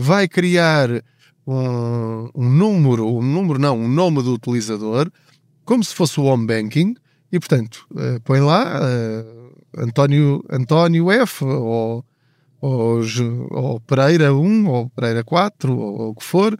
vai 0.00 0.26
criar 0.26 0.88
um, 1.46 2.30
um, 2.34 2.48
número, 2.48 3.06
um 3.06 3.22
número 3.22 3.58
não, 3.58 3.78
um 3.78 3.88
nome 3.88 4.22
do 4.22 4.34
utilizador, 4.34 5.10
como 5.64 5.84
se 5.84 5.94
fosse 5.94 6.18
o 6.18 6.24
home 6.24 6.46
banking, 6.46 6.94
e 7.30 7.38
portanto, 7.38 7.86
uh, 7.92 8.20
põe 8.24 8.40
lá 8.40 8.80
uh, 8.80 9.50
António, 9.78 10.44
António 10.50 11.10
F 11.10 11.44
ou, 11.44 12.04
ou, 12.60 13.00
ou, 13.50 13.80
Pereira 13.80 14.34
1 14.34 14.66
ou 14.68 14.90
Pereira 14.90 15.22
4 15.22 15.72
ou, 15.72 16.00
ou 16.00 16.10
o 16.10 16.14
que 16.14 16.24
for, 16.24 16.58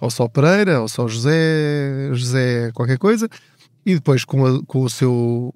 ou 0.00 0.10
só 0.10 0.28
Pereira 0.28 0.80
ou 0.80 0.88
só 0.88 1.06
José, 1.08 2.10
José 2.12 2.70
qualquer 2.72 2.98
coisa, 2.98 3.28
e 3.86 3.94
depois 3.94 4.24
com, 4.24 4.44
a, 4.44 4.62
com 4.66 4.82
o 4.82 4.90
seu 4.90 5.54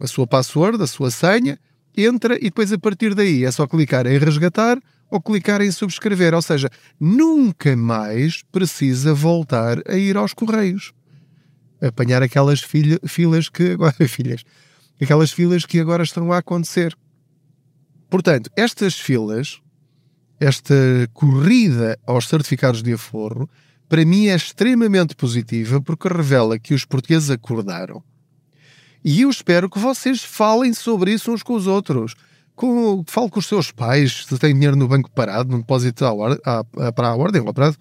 a 0.00 0.06
sua 0.06 0.26
password, 0.26 0.82
a 0.82 0.86
sua 0.86 1.10
senha, 1.10 1.58
entra 1.96 2.36
e 2.36 2.44
depois 2.44 2.72
a 2.72 2.78
partir 2.78 3.14
daí 3.14 3.44
é 3.44 3.50
só 3.50 3.66
clicar 3.66 4.06
em 4.06 4.18
resgatar 4.18 4.78
ou 5.10 5.20
clicar 5.20 5.60
em 5.60 5.70
subscrever, 5.70 6.34
ou 6.34 6.42
seja, 6.42 6.68
nunca 7.00 7.76
mais 7.76 8.42
precisa 8.52 9.14
voltar 9.14 9.82
a 9.88 9.96
ir 9.96 10.16
aos 10.16 10.34
correios. 10.34 10.92
Apanhar 11.80 12.22
aquelas 12.22 12.60
filha, 12.60 12.98
filas 13.06 13.48
que 13.48 13.72
agora 13.72 13.94
filhas, 14.08 14.44
aquelas 15.00 15.32
filas 15.32 15.64
que 15.64 15.80
agora 15.80 16.02
estão 16.02 16.32
a 16.32 16.38
acontecer. 16.38 16.96
Portanto, 18.10 18.50
estas 18.56 18.98
filas, 18.98 19.60
esta 20.40 20.74
corrida 21.12 21.98
aos 22.06 22.26
certificados 22.26 22.82
de 22.82 22.92
aforro, 22.92 23.48
para 23.88 24.04
mim 24.04 24.26
é 24.26 24.34
extremamente 24.34 25.14
positiva 25.14 25.80
porque 25.80 26.08
revela 26.08 26.58
que 26.58 26.74
os 26.74 26.84
portugueses 26.84 27.30
acordaram. 27.30 28.02
E 29.04 29.22
eu 29.22 29.30
espero 29.30 29.70
que 29.70 29.78
vocês 29.78 30.22
falem 30.22 30.74
sobre 30.74 31.12
isso 31.12 31.32
uns 31.32 31.42
com 31.42 31.54
os 31.54 31.66
outros. 31.66 32.14
Com, 32.58 33.04
fale 33.06 33.30
com 33.30 33.38
os 33.38 33.46
seus 33.46 33.70
pais 33.70 34.26
se 34.26 34.36
têm 34.36 34.52
dinheiro 34.52 34.74
no 34.74 34.88
banco 34.88 35.08
parado, 35.12 35.48
num 35.48 35.58
depósito 35.58 36.04
à, 36.04 36.10
à, 36.44 36.92
para 36.92 37.10
a 37.10 37.14
ordem 37.14 37.40
ou 37.40 37.54
prazo. 37.54 37.78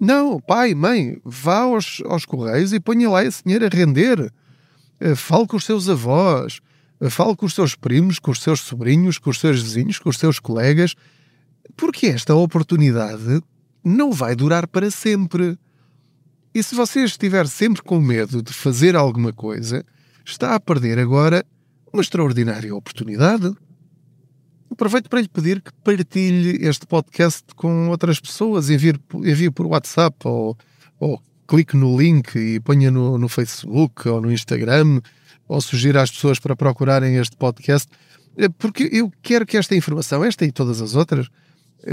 Não, 0.00 0.38
pai, 0.38 0.76
mãe, 0.76 1.20
vá 1.24 1.62
aos, 1.62 2.00
aos 2.04 2.24
correios 2.24 2.72
e 2.72 2.78
ponha 2.78 3.10
lá 3.10 3.24
esse 3.24 3.42
dinheiro 3.42 3.66
a 3.66 3.68
render. 3.68 4.32
Eh, 5.00 5.16
fale 5.16 5.48
com 5.48 5.56
os 5.56 5.64
seus 5.64 5.88
avós, 5.88 6.60
eh, 7.00 7.10
fale 7.10 7.34
com 7.34 7.46
os 7.46 7.52
seus 7.52 7.74
primos, 7.74 8.20
com 8.20 8.30
os 8.30 8.40
seus 8.40 8.60
sobrinhos, 8.60 9.18
com 9.18 9.28
os 9.28 9.40
seus 9.40 9.60
vizinhos, 9.60 9.98
com 9.98 10.08
os 10.08 10.16
seus 10.16 10.38
colegas, 10.38 10.94
porque 11.76 12.06
esta 12.06 12.32
oportunidade 12.32 13.42
não 13.82 14.12
vai 14.12 14.36
durar 14.36 14.68
para 14.68 14.88
sempre. 14.88 15.58
E 16.54 16.62
se 16.62 16.76
você 16.76 17.02
estiver 17.02 17.48
sempre 17.48 17.82
com 17.82 17.98
medo 17.98 18.40
de 18.40 18.52
fazer 18.52 18.94
alguma 18.94 19.32
coisa, 19.32 19.84
está 20.24 20.54
a 20.54 20.60
perder 20.60 21.00
agora 21.00 21.44
uma 21.92 22.02
extraordinária 22.02 22.72
oportunidade. 22.72 23.52
Aproveito 24.72 25.10
para 25.10 25.20
lhe 25.20 25.28
pedir 25.28 25.60
que 25.60 25.70
partilhe 25.84 26.66
este 26.66 26.86
podcast 26.86 27.44
com 27.54 27.90
outras 27.90 28.18
pessoas, 28.18 28.70
envie, 28.70 28.94
envie 29.16 29.50
por 29.50 29.66
WhatsApp 29.66 30.16
ou, 30.24 30.56
ou 30.98 31.22
clique 31.46 31.76
no 31.76 32.00
link 32.00 32.34
e 32.36 32.58
ponha 32.58 32.90
no, 32.90 33.18
no 33.18 33.28
Facebook 33.28 34.08
ou 34.08 34.22
no 34.22 34.32
Instagram 34.32 35.02
ou 35.46 35.60
sugira 35.60 36.00
às 36.00 36.10
pessoas 36.10 36.38
para 36.38 36.56
procurarem 36.56 37.16
este 37.16 37.36
podcast, 37.36 37.86
eh, 38.38 38.48
porque 38.48 38.88
eu 38.90 39.12
quero 39.20 39.44
que 39.44 39.58
esta 39.58 39.76
informação, 39.76 40.24
esta 40.24 40.46
e 40.46 40.50
todas 40.50 40.80
as 40.80 40.94
outras, 40.94 41.28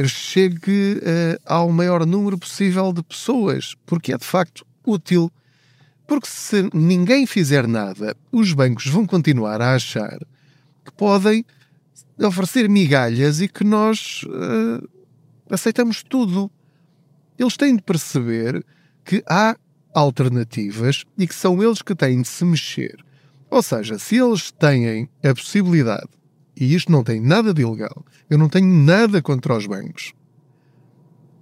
chegue 0.08 1.02
uh, 1.02 1.42
ao 1.46 1.70
maior 1.72 2.06
número 2.06 2.38
possível 2.38 2.94
de 2.94 3.04
pessoas, 3.04 3.76
porque 3.86 4.14
é 4.14 4.18
de 4.18 4.24
facto 4.24 4.66
útil. 4.86 5.30
Porque 6.08 6.28
se 6.28 6.70
ninguém 6.74 7.26
fizer 7.26 7.68
nada, 7.68 8.16
os 8.32 8.54
bancos 8.54 8.88
vão 8.88 9.06
continuar 9.06 9.62
a 9.62 9.76
achar 9.76 10.18
que 10.86 10.92
podem 10.96 11.44
oferecer 12.18 12.70
migalhas 12.70 13.42
e 13.42 13.48
que 13.48 13.64
nós 13.64 14.24
uh, 14.24 14.88
aceitamos 15.50 16.04
tudo. 16.04 16.52
Eles 17.38 17.56
têm 17.56 17.76
de 17.76 17.82
perceber 17.82 18.66
que 19.06 19.24
há 19.28 19.56
alternativas 19.94 21.06
e 21.18 21.28
que 21.28 21.36
são 21.36 21.64
eles 21.64 21.82
que 21.82 21.96
têm 21.96 22.22
de 22.22 22.28
se 22.28 22.44
mexer. 22.46 22.98
Ou 23.50 23.64
seja, 23.64 23.98
se 23.98 24.18
eles 24.18 24.52
têm 24.52 25.10
a 25.24 25.34
possibilidade 25.34 26.10
e 26.60 26.76
isto 26.76 26.92
não 26.92 27.04
tem 27.04 27.22
nada 27.22 27.54
de 27.54 27.62
ilegal. 27.62 28.06
Eu 28.30 28.38
não 28.38 28.50
tenho 28.50 28.68
nada 28.68 29.22
contra 29.22 29.56
os 29.56 29.66
bancos. 29.66 30.14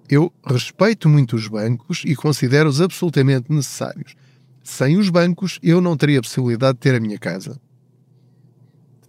Eu 0.08 0.32
respeito 0.46 1.10
muito 1.10 1.36
os 1.36 1.48
bancos 1.48 2.04
e 2.06 2.16
considero-os 2.16 2.80
absolutamente 2.80 3.52
necessários. 3.52 4.16
Sem 4.64 4.96
os 4.96 5.10
bancos, 5.10 5.60
eu 5.64 5.82
não 5.82 5.98
teria 5.98 6.20
a 6.20 6.22
possibilidade 6.22 6.74
de 6.74 6.80
ter 6.82 6.96
a 6.96 7.00
minha 7.00 7.18
casa. 7.18 7.60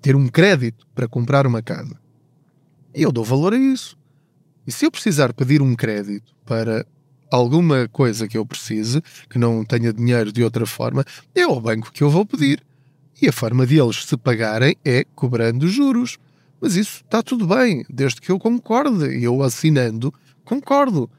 Ter 0.08 0.16
um 0.16 0.26
crédito 0.26 0.86
para 0.94 1.06
comprar 1.06 1.46
uma 1.46 1.60
casa. 1.60 2.00
E 2.94 3.02
eu 3.02 3.12
dou 3.12 3.22
valor 3.22 3.52
a 3.52 3.58
isso. 3.58 3.94
E 4.66 4.72
se 4.72 4.86
eu 4.86 4.90
precisar 4.90 5.34
pedir 5.34 5.60
um 5.60 5.74
crédito 5.74 6.34
para 6.46 6.86
alguma 7.30 7.86
coisa 7.88 8.26
que 8.26 8.38
eu 8.38 8.46
precise, 8.46 9.02
que 9.28 9.38
não 9.38 9.62
tenha 9.66 9.92
dinheiro 9.92 10.32
de 10.32 10.42
outra 10.42 10.64
forma, 10.64 11.04
é 11.34 11.42
ao 11.42 11.60
banco 11.60 11.92
que 11.92 12.02
eu 12.02 12.08
vou 12.08 12.24
pedir. 12.24 12.64
E 13.20 13.28
a 13.28 13.32
forma 13.32 13.66
de 13.66 13.78
eles 13.78 14.02
se 14.06 14.16
pagarem 14.16 14.74
é 14.82 15.04
cobrando 15.14 15.68
juros. 15.68 16.16
Mas 16.58 16.74
isso 16.74 17.02
está 17.04 17.22
tudo 17.22 17.46
bem, 17.46 17.84
desde 17.90 18.18
que 18.18 18.32
eu 18.32 18.38
concorde. 18.38 19.14
E 19.14 19.24
eu 19.24 19.42
assinando, 19.42 20.10
concordo. 20.42 21.10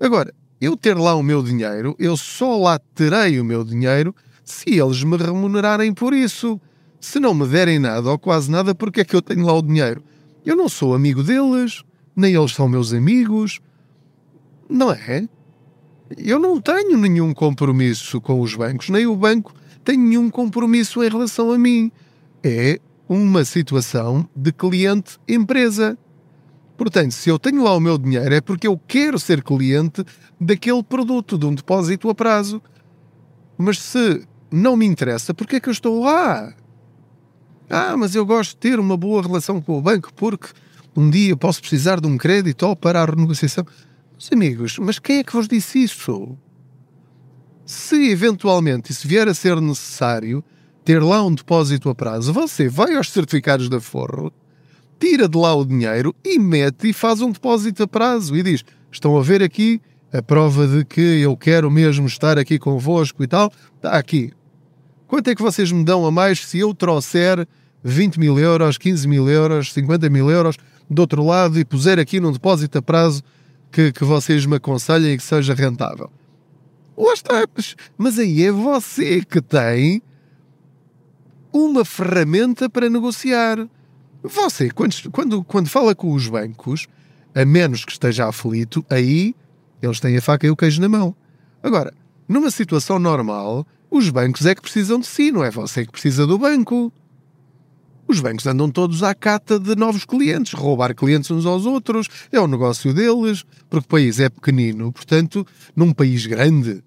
Agora, 0.00 0.34
eu 0.60 0.76
ter 0.76 0.96
lá 0.96 1.14
o 1.14 1.22
meu 1.22 1.40
dinheiro, 1.40 1.94
eu 2.00 2.16
só 2.16 2.58
lá 2.58 2.80
terei 2.96 3.38
o 3.38 3.44
meu 3.44 3.62
dinheiro 3.62 4.12
se 4.42 4.70
eles 4.70 5.04
me 5.04 5.16
remunerarem 5.16 5.94
por 5.94 6.12
isso. 6.12 6.60
Se 7.00 7.20
não 7.20 7.34
me 7.34 7.46
derem 7.46 7.78
nada 7.78 8.10
ou 8.10 8.18
quase 8.18 8.50
nada, 8.50 8.74
porque 8.74 9.00
é 9.00 9.04
que 9.04 9.14
eu 9.14 9.22
tenho 9.22 9.44
lá 9.44 9.52
o 9.52 9.62
dinheiro? 9.62 10.02
Eu 10.44 10.56
não 10.56 10.68
sou 10.68 10.94
amigo 10.94 11.22
deles, 11.22 11.82
nem 12.14 12.34
eles 12.34 12.52
são 12.52 12.68
meus 12.68 12.92
amigos. 12.92 13.60
Não 14.68 14.90
é? 14.90 15.28
Eu 16.16 16.38
não 16.38 16.60
tenho 16.60 16.96
nenhum 16.96 17.34
compromisso 17.34 18.20
com 18.20 18.40
os 18.40 18.54
bancos, 18.54 18.88
nem 18.88 19.06
o 19.06 19.16
banco 19.16 19.52
tem 19.84 19.96
nenhum 19.96 20.30
compromisso 20.30 21.02
em 21.02 21.08
relação 21.08 21.52
a 21.52 21.58
mim. 21.58 21.90
É 22.42 22.80
uma 23.08 23.44
situação 23.44 24.28
de 24.34 24.52
cliente-empresa. 24.52 25.96
Portanto, 26.76 27.12
se 27.12 27.30
eu 27.30 27.38
tenho 27.38 27.62
lá 27.62 27.74
o 27.74 27.80
meu 27.80 27.96
dinheiro 27.96 28.34
é 28.34 28.40
porque 28.40 28.66
eu 28.66 28.78
quero 28.86 29.18
ser 29.18 29.42
cliente 29.42 30.04
daquele 30.40 30.82
produto, 30.82 31.38
de 31.38 31.46
um 31.46 31.54
depósito 31.54 32.10
a 32.10 32.14
prazo. 32.14 32.60
Mas 33.56 33.78
se 33.80 34.26
não 34.50 34.76
me 34.76 34.84
interessa, 34.84 35.32
por 35.32 35.46
que 35.46 35.56
é 35.56 35.60
que 35.60 35.68
eu 35.68 35.72
estou 35.72 36.02
lá? 36.02 36.52
Ah, 37.68 37.96
mas 37.96 38.14
eu 38.14 38.24
gosto 38.24 38.50
de 38.50 38.56
ter 38.56 38.78
uma 38.78 38.96
boa 38.96 39.22
relação 39.22 39.60
com 39.60 39.78
o 39.78 39.82
banco 39.82 40.12
porque 40.14 40.48
um 40.96 41.10
dia 41.10 41.36
posso 41.36 41.60
precisar 41.60 42.00
de 42.00 42.06
um 42.06 42.16
crédito 42.16 42.64
ou 42.66 42.76
para 42.76 43.02
a 43.02 43.04
renegociação. 43.04 43.66
Meus 44.12 44.32
amigos, 44.32 44.78
mas 44.78 44.98
quem 44.98 45.18
é 45.18 45.24
que 45.24 45.32
vos 45.32 45.48
disse 45.48 45.82
isso? 45.82 46.36
se 47.66 48.10
eventualmente 48.10 48.92
isso 48.92 49.08
vier 49.08 49.28
a 49.28 49.34
ser 49.34 49.60
necessário, 49.60 50.42
ter 50.84 51.02
lá 51.02 51.22
um 51.24 51.34
depósito 51.34 51.90
a 51.90 51.94
prazo, 51.94 52.32
você 52.32 52.68
vai 52.68 52.94
aos 52.94 53.10
certificados 53.10 53.68
da 53.68 53.80
Forro, 53.80 54.32
tira 55.00 55.28
de 55.28 55.36
lá 55.36 55.52
o 55.52 55.64
dinheiro 55.64 56.14
e 56.24 56.38
mete 56.38 56.90
e 56.90 56.92
faz 56.92 57.20
um 57.20 57.32
depósito 57.32 57.82
a 57.82 57.88
prazo 57.88 58.36
e 58.36 58.42
diz: 58.42 58.64
Estão 58.90 59.18
a 59.18 59.22
ver 59.22 59.42
aqui 59.42 59.82
a 60.12 60.22
prova 60.22 60.66
de 60.68 60.84
que 60.84 61.00
eu 61.00 61.36
quero 61.36 61.68
mesmo 61.68 62.06
estar 62.06 62.38
aqui 62.38 62.56
convosco 62.56 63.22
e 63.24 63.26
tal, 63.26 63.52
está 63.74 63.90
aqui. 63.90 64.32
Quanto 65.06 65.28
é 65.28 65.34
que 65.34 65.42
vocês 65.42 65.70
me 65.70 65.84
dão 65.84 66.04
a 66.04 66.10
mais 66.10 66.44
se 66.44 66.58
eu 66.58 66.74
trouxer 66.74 67.46
20 67.84 68.18
mil 68.18 68.38
euros, 68.38 68.76
15 68.76 69.06
mil 69.06 69.28
euros, 69.28 69.72
50 69.72 70.10
mil 70.10 70.30
euros 70.30 70.56
do 70.90 71.00
outro 71.00 71.24
lado 71.24 71.58
e 71.58 71.64
puser 71.64 71.98
aqui 71.98 72.18
num 72.18 72.32
depósito 72.32 72.78
a 72.78 72.82
prazo 72.82 73.22
que, 73.70 73.92
que 73.92 74.04
vocês 74.04 74.46
me 74.46 74.56
aconselhem 74.56 75.12
e 75.12 75.16
que 75.16 75.22
seja 75.22 75.54
rentável? 75.54 76.10
Lá 76.96 77.12
está. 77.12 77.46
Mas 77.96 78.18
aí 78.18 78.42
é 78.42 78.50
você 78.50 79.22
que 79.22 79.42
tem 79.42 80.02
uma 81.52 81.84
ferramenta 81.84 82.70
para 82.70 82.88
negociar. 82.88 83.68
Você, 84.22 84.70
quando, 84.70 85.10
quando, 85.12 85.44
quando 85.44 85.68
fala 85.68 85.94
com 85.94 86.12
os 86.12 86.26
bancos, 86.26 86.88
a 87.34 87.44
menos 87.44 87.84
que 87.84 87.92
esteja 87.92 88.28
aflito, 88.28 88.84
aí 88.88 89.34
eles 89.82 90.00
têm 90.00 90.16
a 90.16 90.22
faca 90.22 90.46
e 90.46 90.50
o 90.50 90.56
queijo 90.56 90.80
na 90.80 90.88
mão. 90.88 91.14
Agora, 91.62 91.92
numa 92.26 92.50
situação 92.50 92.98
normal, 92.98 93.66
os 93.90 94.10
bancos 94.10 94.46
é 94.46 94.54
que 94.54 94.62
precisam 94.62 95.00
de 95.00 95.06
si, 95.06 95.30
não 95.30 95.44
é 95.44 95.50
você 95.50 95.84
que 95.84 95.92
precisa 95.92 96.26
do 96.26 96.38
banco. 96.38 96.92
Os 98.08 98.20
bancos 98.20 98.46
andam 98.46 98.70
todos 98.70 99.02
à 99.02 99.14
cata 99.14 99.58
de 99.58 99.74
novos 99.74 100.04
clientes, 100.04 100.52
roubar 100.52 100.94
clientes 100.94 101.30
uns 101.30 101.44
aos 101.44 101.66
outros, 101.66 102.08
é 102.30 102.38
o 102.38 102.46
negócio 102.46 102.94
deles, 102.94 103.44
porque 103.68 103.86
o 103.86 103.88
país 103.88 104.20
é 104.20 104.28
pequenino. 104.28 104.92
Portanto, 104.92 105.46
num 105.74 105.92
país 105.92 106.24
grande, 106.26 106.84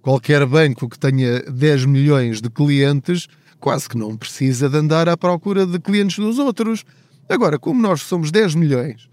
qualquer 0.00 0.46
banco 0.46 0.88
que 0.88 0.98
tenha 0.98 1.40
10 1.42 1.84
milhões 1.84 2.40
de 2.40 2.48
clientes 2.48 3.28
quase 3.60 3.88
que 3.88 3.96
não 3.96 4.16
precisa 4.16 4.68
de 4.68 4.76
andar 4.76 5.08
à 5.08 5.16
procura 5.16 5.64
de 5.64 5.78
clientes 5.78 6.16
dos 6.16 6.38
outros. 6.38 6.84
Agora, 7.28 7.58
como 7.58 7.80
nós 7.80 8.02
somos 8.02 8.32
10 8.32 8.56
milhões 8.56 9.11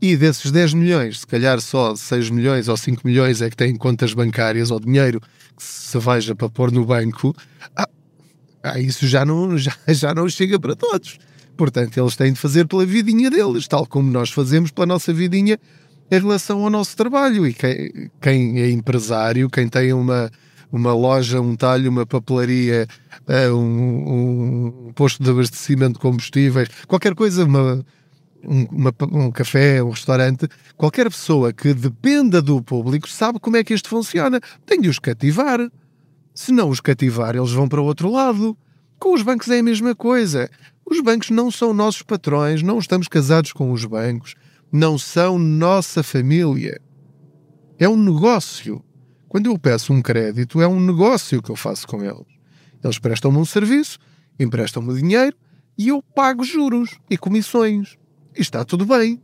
e 0.00 0.16
desses 0.16 0.50
10 0.50 0.74
milhões, 0.74 1.20
se 1.20 1.26
calhar 1.26 1.60
só 1.60 1.94
6 1.94 2.30
milhões 2.30 2.68
ou 2.68 2.76
5 2.76 3.06
milhões 3.06 3.42
é 3.42 3.50
que 3.50 3.56
têm 3.56 3.74
contas 3.74 4.14
bancárias 4.14 4.70
ou 4.70 4.78
dinheiro 4.78 5.20
que 5.56 5.62
se 5.62 5.98
veja 5.98 6.34
para 6.34 6.48
pôr 6.48 6.70
no 6.70 6.84
banco, 6.84 7.34
ah, 7.76 7.88
ah, 8.62 8.78
isso 8.78 9.06
já 9.06 9.24
não, 9.24 9.56
já, 9.58 9.72
já 9.88 10.14
não 10.14 10.28
chega 10.28 10.58
para 10.58 10.76
todos. 10.76 11.18
Portanto, 11.56 11.98
eles 11.98 12.14
têm 12.14 12.32
de 12.32 12.38
fazer 12.38 12.66
pela 12.68 12.86
vidinha 12.86 13.28
deles, 13.28 13.66
tal 13.66 13.84
como 13.84 14.08
nós 14.10 14.30
fazemos 14.30 14.70
pela 14.70 14.86
nossa 14.86 15.12
vidinha 15.12 15.58
em 16.08 16.20
relação 16.20 16.62
ao 16.62 16.70
nosso 16.70 16.96
trabalho. 16.96 17.44
E 17.44 17.52
quem, 17.52 18.10
quem 18.20 18.60
é 18.60 18.70
empresário, 18.70 19.50
quem 19.50 19.68
tem 19.68 19.92
uma, 19.92 20.30
uma 20.70 20.94
loja, 20.94 21.40
um 21.40 21.56
talho, 21.56 21.90
uma 21.90 22.06
papelaria, 22.06 22.86
eh, 23.26 23.50
um, 23.50 24.86
um 24.86 24.92
posto 24.94 25.20
de 25.20 25.30
abastecimento 25.30 25.94
de 25.94 25.98
combustíveis, 25.98 26.68
qualquer 26.86 27.16
coisa, 27.16 27.44
uma, 27.44 27.84
um, 28.44 28.64
uma, 28.64 28.94
um 29.12 29.30
café, 29.30 29.82
um 29.82 29.90
restaurante, 29.90 30.48
qualquer 30.76 31.08
pessoa 31.10 31.52
que 31.52 31.74
dependa 31.74 32.40
do 32.40 32.62
público 32.62 33.08
sabe 33.08 33.38
como 33.40 33.56
é 33.56 33.64
que 33.64 33.74
isto 33.74 33.88
funciona. 33.88 34.40
Tem 34.64 34.80
de 34.80 34.88
os 34.88 34.98
cativar. 34.98 35.60
Se 36.34 36.52
não 36.52 36.68
os 36.68 36.80
cativar, 36.80 37.34
eles 37.34 37.50
vão 37.50 37.68
para 37.68 37.80
o 37.80 37.84
outro 37.84 38.10
lado. 38.10 38.56
Com 38.98 39.14
os 39.14 39.22
bancos 39.22 39.48
é 39.48 39.58
a 39.58 39.62
mesma 39.62 39.94
coisa. 39.94 40.50
Os 40.84 41.00
bancos 41.00 41.30
não 41.30 41.50
são 41.50 41.74
nossos 41.74 42.02
patrões, 42.02 42.62
não 42.62 42.78
estamos 42.78 43.08
casados 43.08 43.52
com 43.52 43.72
os 43.72 43.84
bancos, 43.84 44.34
não 44.72 44.96
são 44.96 45.38
nossa 45.38 46.02
família. 46.02 46.80
É 47.78 47.88
um 47.88 47.96
negócio. 47.96 48.82
Quando 49.28 49.46
eu 49.46 49.58
peço 49.58 49.92
um 49.92 50.00
crédito, 50.00 50.60
é 50.62 50.66
um 50.66 50.80
negócio 50.80 51.42
que 51.42 51.50
eu 51.50 51.56
faço 51.56 51.86
com 51.86 52.02
eles. 52.02 52.26
Eles 52.82 52.98
prestam-me 52.98 53.38
um 53.38 53.44
serviço, 53.44 53.98
emprestam-me 54.38 54.94
dinheiro 54.94 55.36
e 55.76 55.88
eu 55.88 56.02
pago 56.02 56.42
juros 56.44 56.98
e 57.10 57.18
comissões. 57.18 57.98
E 58.38 58.40
está 58.40 58.64
tudo 58.64 58.86
bem. 58.86 59.20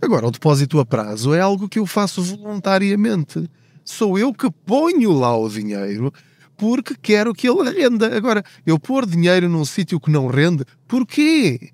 Agora, 0.00 0.28
o 0.28 0.30
depósito 0.30 0.78
a 0.78 0.86
prazo 0.86 1.34
é 1.34 1.40
algo 1.40 1.68
que 1.68 1.78
eu 1.78 1.86
faço 1.86 2.22
voluntariamente 2.22 3.50
sou 3.86 4.18
eu 4.18 4.34
que 4.34 4.50
ponho 4.50 5.12
lá 5.12 5.34
o 5.36 5.48
dinheiro 5.48 6.12
porque 6.56 6.94
quero 7.00 7.32
que 7.32 7.48
ele 7.48 7.70
renda. 7.70 8.14
Agora, 8.16 8.42
eu 8.66 8.78
pôr 8.78 9.06
dinheiro 9.06 9.48
num 9.48 9.64
sítio 9.64 10.00
que 10.00 10.10
não 10.10 10.26
rende, 10.26 10.64
porquê? 10.88 11.70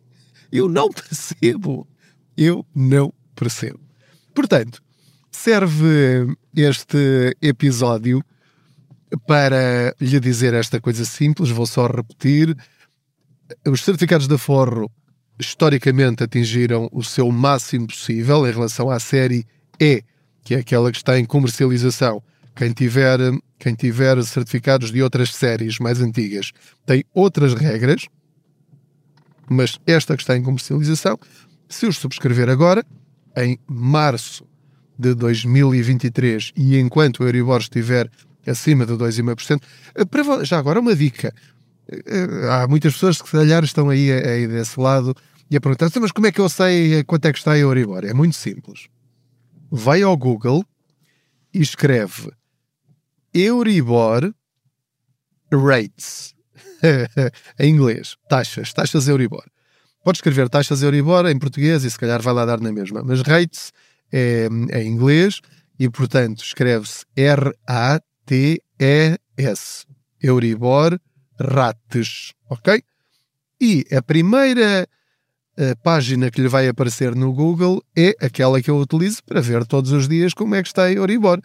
Eu 0.50 0.68
não 0.68 0.90
percebo. 0.92 1.88
Eu 2.36 2.66
não 2.74 3.12
percebo. 3.34 3.80
Portanto, 4.34 4.82
serve 5.30 6.36
este 6.54 7.36
episódio 7.40 8.22
para 9.26 9.94
lhe 10.00 10.20
dizer 10.20 10.54
esta 10.54 10.80
coisa 10.80 11.04
simples, 11.04 11.50
vou 11.50 11.66
só 11.66 11.86
repetir. 11.86 12.56
Os 13.66 13.82
certificados 13.82 14.26
de 14.26 14.38
forro 14.38 14.90
historicamente 15.38 16.22
atingiram 16.22 16.88
o 16.92 17.02
seu 17.02 17.30
máximo 17.30 17.86
possível 17.86 18.46
em 18.46 18.52
relação 18.52 18.90
à 18.90 19.00
série 19.00 19.46
E 19.80 20.04
que 20.44 20.54
é 20.54 20.58
aquela 20.58 20.90
que 20.90 20.96
está 20.96 21.18
em 21.18 21.24
comercialização. 21.24 22.22
Quem 22.54 22.72
tiver, 22.72 23.18
quem 23.58 23.74
tiver 23.74 24.22
certificados 24.24 24.90
de 24.90 25.02
outras 25.02 25.34
séries 25.34 25.78
mais 25.78 26.00
antigas 26.00 26.52
tem 26.84 27.04
outras 27.14 27.54
regras, 27.54 28.06
mas 29.48 29.78
esta 29.86 30.16
que 30.16 30.22
está 30.22 30.36
em 30.36 30.42
comercialização, 30.42 31.18
se 31.68 31.86
os 31.86 31.96
subscrever 31.96 32.48
agora, 32.48 32.84
em 33.36 33.58
março 33.66 34.44
de 34.98 35.14
2023 35.14 36.52
e 36.56 36.78
enquanto 36.78 37.20
o 37.20 37.24
Euribor 37.24 37.60
estiver 37.60 38.10
acima 38.46 38.84
de 38.84 38.92
2,5%, 38.92 39.62
eh, 39.94 40.44
já 40.44 40.58
agora 40.58 40.80
uma 40.80 40.94
dica. 40.94 41.32
Eh, 41.90 42.48
há 42.50 42.66
muitas 42.68 42.94
pessoas 42.94 43.20
que 43.20 43.28
se 43.28 43.36
calhar 43.36 43.64
estão 43.64 43.88
aí, 43.88 44.10
aí 44.12 44.46
desse 44.46 44.78
lado 44.78 45.14
e 45.50 45.56
a 45.56 45.60
perguntar, 45.60 45.86
então, 45.86 46.02
mas 46.02 46.12
como 46.12 46.26
é 46.26 46.32
que 46.32 46.40
eu 46.40 46.48
sei 46.48 47.04
quanto 47.04 47.26
é 47.26 47.32
que 47.32 47.38
está 47.38 47.52
a 47.52 47.58
Euribor? 47.58 48.04
É 48.04 48.14
muito 48.14 48.36
simples 48.36 48.88
vai 49.72 50.02
ao 50.02 50.14
Google 50.14 50.62
e 51.54 51.62
escreve 51.62 52.30
Euribor 53.32 54.34
Rates. 55.50 56.34
em 57.58 57.70
inglês, 57.70 58.16
taxas, 58.28 58.70
taxas 58.74 59.08
Euribor. 59.08 59.44
Pode 60.04 60.18
escrever 60.18 60.50
taxas 60.50 60.82
Euribor 60.82 61.26
em 61.26 61.38
português 61.38 61.84
e 61.84 61.90
se 61.90 61.98
calhar 61.98 62.20
vai 62.20 62.34
lá 62.34 62.44
dar 62.44 62.60
na 62.60 62.70
mesma, 62.70 63.02
mas 63.02 63.22
rates 63.22 63.72
é, 64.12 64.48
é 64.70 64.82
em 64.82 64.88
inglês 64.88 65.40
e 65.78 65.88
portanto 65.88 66.42
escreve-se 66.44 67.06
R-A-T-E-S. 67.16 68.02
Euribor 70.20 70.92
Rates, 70.92 71.11
ok? 72.48 72.82
E 73.60 73.84
a 73.92 74.02
primeira 74.02 74.88
a 75.56 75.76
página 75.76 76.30
que 76.30 76.40
lhe 76.40 76.48
vai 76.48 76.66
aparecer 76.66 77.14
no 77.14 77.32
Google 77.32 77.82
é 77.94 78.16
aquela 78.20 78.60
que 78.62 78.70
eu 78.70 78.78
utilizo 78.78 79.22
para 79.22 79.40
ver 79.40 79.66
todos 79.66 79.92
os 79.92 80.08
dias 80.08 80.32
como 80.32 80.54
é 80.54 80.62
que 80.62 80.68
está 80.68 80.90
em 80.90 80.96
Euribor. 80.96 81.40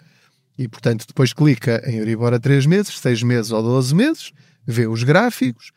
E, 0.58 0.68
portanto, 0.68 1.06
depois 1.06 1.34
clica 1.34 1.84
em 1.86 1.98
Euribor 1.98 2.34
a 2.34 2.40
3 2.40 2.66
meses, 2.66 2.98
6 3.00 3.24
meses 3.24 3.52
ou 3.52 3.62
12 3.62 3.94
meses, 3.94 4.32
vê 4.66 4.88
os 4.88 5.04
gráficos, 5.04 5.72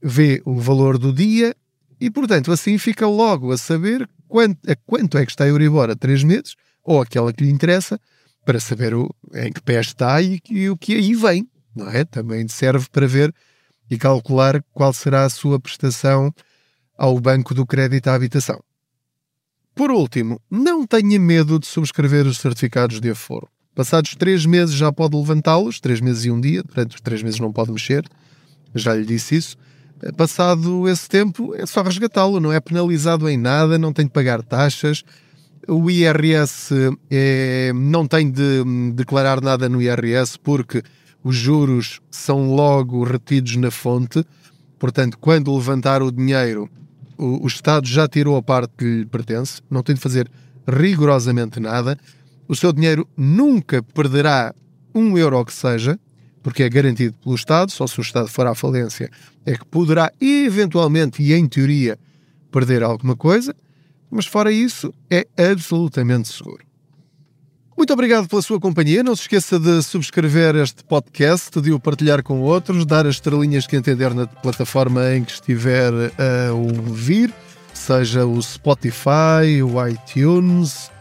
vê 0.00 0.40
o 0.44 0.60
valor 0.60 0.96
do 0.96 1.12
dia 1.12 1.54
e, 2.00 2.08
portanto, 2.08 2.52
assim 2.52 2.78
fica 2.78 3.06
logo 3.06 3.52
a 3.52 3.58
saber 3.58 4.08
quanto, 4.28 4.58
a 4.70 4.76
quanto 4.86 5.18
é 5.18 5.26
que 5.26 5.32
está 5.32 5.44
a 5.44 5.48
Euribor 5.48 5.90
a 5.90 5.96
3 5.96 6.22
meses 6.22 6.54
ou 6.84 7.02
aquela 7.02 7.32
que 7.32 7.44
lhe 7.44 7.50
interessa 7.50 8.00
para 8.44 8.60
saber 8.60 8.94
o, 8.94 9.12
em 9.34 9.52
que 9.52 9.60
pé 9.60 9.80
está 9.80 10.22
e, 10.22 10.40
e 10.48 10.70
o 10.70 10.76
que 10.76 10.94
aí 10.94 11.14
vem, 11.14 11.48
não 11.74 11.90
é? 11.90 12.04
Também 12.04 12.46
serve 12.48 12.86
para 12.90 13.06
ver 13.06 13.34
e 13.92 13.98
calcular 13.98 14.64
qual 14.72 14.90
será 14.90 15.26
a 15.26 15.28
sua 15.28 15.60
prestação 15.60 16.32
ao 16.96 17.20
Banco 17.20 17.52
do 17.52 17.66
Crédito 17.66 18.08
à 18.08 18.14
Habitação. 18.14 18.58
Por 19.74 19.90
último, 19.90 20.40
não 20.50 20.86
tenha 20.86 21.20
medo 21.20 21.58
de 21.58 21.66
subscrever 21.66 22.26
os 22.26 22.38
certificados 22.38 23.02
de 23.02 23.10
aforo. 23.10 23.48
Passados 23.74 24.14
três 24.14 24.46
meses 24.46 24.74
já 24.74 24.90
pode 24.90 25.14
levantá-los, 25.14 25.78
três 25.78 26.00
meses 26.00 26.24
e 26.24 26.30
um 26.30 26.40
dia, 26.40 26.62
durante 26.62 26.94
os 26.94 27.02
três 27.02 27.22
meses 27.22 27.38
não 27.38 27.52
pode 27.52 27.70
mexer, 27.70 28.02
já 28.74 28.94
lhe 28.94 29.04
disse 29.04 29.36
isso. 29.36 29.56
Passado 30.16 30.88
esse 30.88 31.06
tempo, 31.06 31.54
é 31.54 31.66
só 31.66 31.82
resgatá-lo, 31.82 32.40
não 32.40 32.50
é 32.50 32.60
penalizado 32.60 33.28
em 33.28 33.36
nada, 33.36 33.76
não 33.78 33.92
tem 33.92 34.06
de 34.06 34.12
pagar 34.12 34.42
taxas. 34.42 35.04
O 35.68 35.90
IRS 35.90 36.72
é, 37.10 37.72
não 37.74 38.06
tem 38.06 38.30
de 38.30 38.64
declarar 38.94 39.42
nada 39.42 39.68
no 39.68 39.82
IRS 39.82 40.38
porque 40.38 40.82
os 41.22 41.36
juros 41.36 42.00
são 42.10 42.54
logo 42.54 43.04
retidos 43.04 43.56
na 43.56 43.70
fonte. 43.70 44.24
Portanto, 44.78 45.18
quando 45.18 45.54
levantar 45.54 46.02
o 46.02 46.10
dinheiro, 46.10 46.68
o, 47.16 47.44
o 47.44 47.46
Estado 47.46 47.86
já 47.86 48.08
tirou 48.08 48.36
a 48.36 48.42
parte 48.42 48.72
que 48.76 48.84
lhe 48.84 49.06
pertence, 49.06 49.60
não 49.70 49.82
tem 49.82 49.94
de 49.94 50.00
fazer 50.00 50.30
rigorosamente 50.66 51.60
nada. 51.60 51.98
O 52.48 52.56
seu 52.56 52.72
dinheiro 52.72 53.08
nunca 53.16 53.82
perderá 53.82 54.54
um 54.94 55.16
euro 55.16 55.44
que 55.44 55.52
seja, 55.52 55.98
porque 56.42 56.64
é 56.64 56.68
garantido 56.68 57.14
pelo 57.22 57.34
Estado, 57.34 57.70
só 57.70 57.86
se 57.86 57.98
o 57.98 58.02
Estado 58.02 58.28
for 58.28 58.46
à 58.46 58.54
falência 58.54 59.10
é 59.44 59.56
que 59.56 59.64
poderá 59.64 60.12
eventualmente 60.20 61.22
e 61.22 61.32
em 61.32 61.46
teoria 61.46 61.98
perder 62.50 62.82
alguma 62.82 63.16
coisa, 63.16 63.54
mas 64.10 64.26
fora 64.26 64.52
isso 64.52 64.92
é 65.10 65.26
absolutamente 65.36 66.28
seguro. 66.28 66.71
Muito 67.82 67.94
obrigado 67.94 68.28
pela 68.28 68.40
sua 68.40 68.60
companhia. 68.60 69.02
Não 69.02 69.16
se 69.16 69.22
esqueça 69.22 69.58
de 69.58 69.82
subscrever 69.82 70.54
este 70.54 70.84
podcast, 70.84 71.60
de 71.60 71.72
o 71.72 71.80
partilhar 71.80 72.22
com 72.22 72.40
outros, 72.40 72.86
dar 72.86 73.08
as 73.08 73.16
estrelinhas 73.16 73.66
que 73.66 73.74
entender 73.74 74.14
na 74.14 74.24
plataforma 74.24 75.16
em 75.16 75.24
que 75.24 75.32
estiver 75.32 75.92
a 75.92 76.52
ouvir, 76.52 77.34
seja 77.74 78.24
o 78.24 78.40
Spotify, 78.40 79.60
o 79.64 79.84
iTunes, 79.84 80.92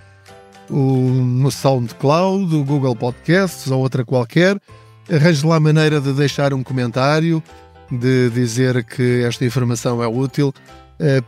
o 0.71 1.51
SoundCloud, 1.51 2.55
o 2.55 2.63
Google 2.63 2.95
Podcasts 2.95 3.69
ou 3.69 3.79
outra 3.79 4.03
qualquer. 4.03 4.59
Arranje 5.07 5.45
lá 5.45 5.57
a 5.57 5.59
maneira 5.59 6.01
de 6.01 6.11
deixar 6.13 6.51
um 6.51 6.63
comentário, 6.63 7.43
de 7.91 8.31
dizer 8.31 8.83
que 8.83 9.23
esta 9.23 9.45
informação 9.45 10.01
é 10.01 10.07
útil 10.07 10.51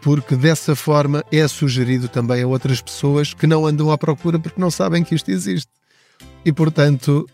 porque 0.02 0.36
dessa 0.36 0.76
forma 0.76 1.24
é 1.32 1.48
sugerido 1.48 2.08
também 2.08 2.44
a 2.44 2.48
outras 2.48 2.82
pessoas 2.82 3.34
que 3.34 3.48
não 3.48 3.66
andam 3.66 3.92
à 3.92 3.98
procura 3.98 4.38
porque 4.38 4.62
não 4.62 4.70
sabem 4.70 5.04
que 5.04 5.16
isto 5.16 5.32
existe. 5.32 5.72
E 6.46 6.52
portanto, 6.52 7.28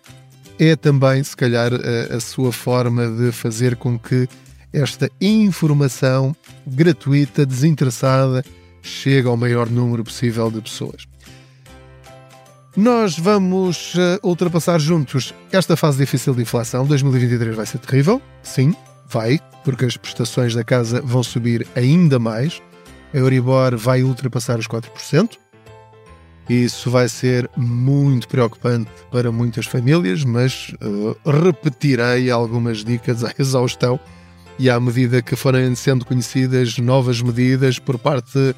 é 0.58 0.76
também, 0.76 1.24
se 1.24 1.36
calhar, 1.36 1.72
a, 1.74 2.16
a 2.16 2.20
sua 2.20 2.52
forma 2.52 3.08
de 3.08 3.32
fazer 3.32 3.76
com 3.76 3.98
que 3.98 4.28
esta 4.72 5.10
informação 5.20 6.36
gratuita, 6.66 7.46
desinteressada, 7.46 8.44
chegue 8.82 9.28
ao 9.28 9.36
maior 9.36 9.70
número 9.70 10.04
possível 10.04 10.50
de 10.52 10.62
pessoas. 10.62 11.08
Nós 12.76 13.18
vamos 13.18 13.96
uh, 13.96 14.20
ultrapassar 14.24 14.80
juntos 14.80 15.34
esta 15.52 15.76
fase 15.76 15.98
difícil 15.98 16.34
de 16.34 16.44
inflação. 16.44 16.86
2023 16.86 17.56
vai 17.56 17.66
ser 17.66 17.80
terrível, 17.80 18.22
sim, 18.44 18.76
Vai, 19.10 19.40
porque 19.64 19.86
as 19.86 19.98
prestações 19.98 20.54
da 20.54 20.64
casa 20.64 21.02
vão 21.02 21.24
subir 21.24 21.66
ainda 21.76 22.20
mais. 22.20 22.62
A 23.14 23.18
Euribor 23.18 23.76
vai 23.76 24.04
ultrapassar 24.04 24.60
os 24.60 24.68
4%. 24.68 25.32
Isso 26.50 26.90
vai 26.90 27.08
ser 27.08 27.50
muito 27.56 28.28
preocupante 28.28 28.90
para 29.12 29.32
muitas 29.32 29.68
famílias, 29.68 30.24
mas 30.24 30.74
uh, 30.82 31.16
repetirei 31.30 32.32
algumas 32.32 32.84
dicas 32.84 33.24
à 33.24 33.32
exaustão 33.38 34.00
e 34.58 34.70
à 34.70 34.80
medida 34.80 35.22
que 35.22 35.36
forem 35.36 35.74
sendo 35.76 36.06
conhecidas 36.06 36.78
novas 36.80 37.22
medidas 37.22 37.78
por 37.80 37.98
parte 38.00 38.56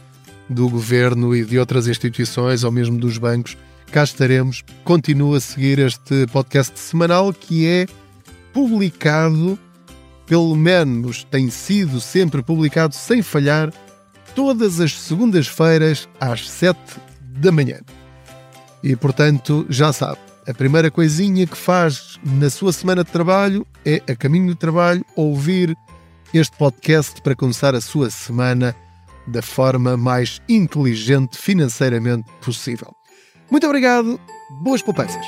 do 0.49 0.69
governo 0.69 1.35
e 1.35 1.45
de 1.45 1.59
outras 1.59 1.87
instituições, 1.87 2.63
ou 2.63 2.71
mesmo 2.71 2.97
dos 2.97 3.17
bancos, 3.17 3.57
cá 3.91 4.03
estaremos. 4.03 4.63
Continua 4.83 5.37
a 5.37 5.41
seguir 5.41 5.79
este 5.79 6.25
podcast 6.27 6.79
semanal 6.79 7.33
que 7.33 7.67
é 7.67 7.85
publicado, 8.53 9.59
pelo 10.31 10.55
menos 10.55 11.25
tem 11.25 11.49
sido 11.49 11.99
sempre 11.99 12.41
publicado 12.41 12.95
sem 12.95 13.21
falhar, 13.21 13.69
todas 14.33 14.79
as 14.79 14.97
segundas-feiras 14.97 16.07
às 16.21 16.49
7 16.49 16.79
da 17.21 17.51
manhã. 17.51 17.81
E 18.81 18.95
portanto, 18.95 19.65
já 19.67 19.91
sabe, 19.91 20.19
a 20.47 20.53
primeira 20.53 20.89
coisinha 20.89 21.45
que 21.45 21.57
faz 21.57 22.17
na 22.23 22.49
sua 22.49 22.71
semana 22.71 23.03
de 23.03 23.11
trabalho 23.11 23.67
é, 23.85 24.01
a 24.09 24.15
caminho 24.15 24.47
do 24.47 24.55
trabalho, 24.55 25.03
ouvir 25.17 25.75
este 26.33 26.55
podcast 26.55 27.21
para 27.21 27.35
começar 27.35 27.75
a 27.75 27.81
sua 27.81 28.09
semana 28.09 28.73
da 29.27 29.41
forma 29.41 29.97
mais 29.97 30.41
inteligente 30.47 31.37
financeiramente 31.37 32.31
possível. 32.41 32.95
Muito 33.51 33.67
obrigado, 33.67 34.17
boas 34.63 34.81
poupanças! 34.81 35.25